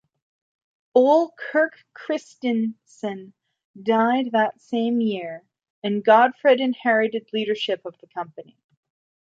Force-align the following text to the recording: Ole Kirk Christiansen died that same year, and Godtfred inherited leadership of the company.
Ole 0.95 1.31
Kirk 1.37 1.75
Christiansen 1.93 3.33
died 3.79 4.31
that 4.31 4.59
same 4.59 4.99
year, 4.99 5.43
and 5.83 6.03
Godtfred 6.03 6.59
inherited 6.59 7.29
leadership 7.31 7.85
of 7.85 7.99
the 7.99 8.07
company. 8.07 8.57